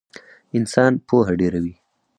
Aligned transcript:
انسان 0.57 0.91
پوهه 1.07 1.33
ډېروي 1.39 1.73